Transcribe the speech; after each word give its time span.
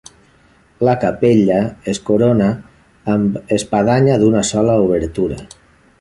La 0.87 0.93
capella 1.03 1.59
es 1.93 2.01
corona 2.07 2.47
amb 3.17 3.39
espadanya 3.59 4.19
d'una 4.25 4.45
sola 4.53 4.79
obertura. 4.87 5.39